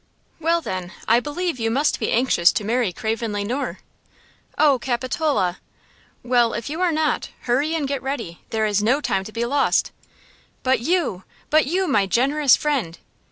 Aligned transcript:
"Well, 0.39 0.61
then, 0.61 0.93
I 1.07 1.19
believe, 1.19 1.59
you 1.59 1.69
must 1.69 1.99
be 1.99 2.09
anxious 2.11 2.51
to 2.53 2.63
marry 2.63 2.91
Craven 2.91 3.31
Le 3.31 3.43
Noir!" 3.43 3.77
"Oh, 4.57 4.79
Capitola!" 4.79 5.59
"Well, 6.23 6.53
if 6.53 6.71
you 6.71 6.81
are 6.81 6.91
not, 6.91 7.29
hurry 7.41 7.75
and 7.75 7.87
get 7.87 8.01
ready; 8.01 8.41
there 8.49 8.65
is 8.65 8.81
no 8.81 8.99
time 8.99 9.23
to 9.25 9.31
be 9.31 9.45
lost!" 9.45 9.91
"But 10.63 10.79
you! 10.79 11.23
but 11.51 11.67
you, 11.67 11.87
my 11.87 12.07
generous 12.07 12.55
friend!" 12.55 12.97